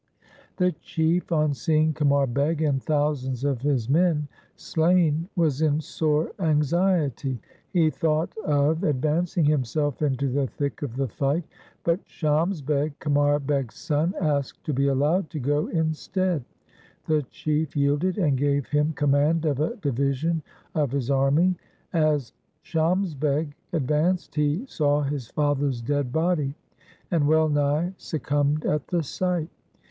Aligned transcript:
The 0.57 0.71
Chief 0.81 1.31
on 1.31 1.53
seeing 1.53 1.93
Qamar 1.93 2.25
Beg 2.33 2.63
and 2.63 2.81
thousands 2.81 3.43
of 3.43 3.61
his 3.61 3.87
men 3.87 4.27
slain 4.55 5.29
was 5.35 5.61
in 5.61 5.79
sore 5.79 6.31
anxiety. 6.39 7.39
He 7.69 7.91
thought 7.91 8.35
of 8.43 8.83
advancing 8.83 9.45
himself 9.45 10.01
into 10.01 10.27
the 10.29 10.47
thick 10.47 10.81
of 10.81 10.95
the 10.95 11.07
fight, 11.07 11.43
but 11.83 11.99
Shams 12.07 12.63
Beg, 12.63 12.97
Qamar 12.97 13.45
Beg's 13.45 13.75
son, 13.75 14.15
asked 14.19 14.63
to 14.63 14.73
be 14.73 14.87
allowed 14.87 15.29
to 15.29 15.39
go 15.39 15.67
instead. 15.67 16.43
The 17.05 17.21
Chief 17.29 17.75
yielded 17.77 18.17
and 18.17 18.39
gave 18.39 18.65
him 18.69 18.93
com 18.93 19.11
mand 19.11 19.45
of 19.45 19.59
a 19.59 19.75
division 19.75 20.41
of 20.73 20.89
his 20.89 21.11
army. 21.11 21.53
As 21.93 22.33
Shams 22.63 23.13
Beg 23.13 23.53
advanced 23.71 24.33
he 24.33 24.65
saw 24.65 25.03
his 25.03 25.27
father's 25.27 25.79
dead 25.79 26.11
body, 26.11 26.55
and 27.11 27.27
well 27.27 27.49
nigh 27.49 27.93
succumbed 27.97 28.65
at 28.65 28.87
the 28.87 29.03
sight. 29.03 29.49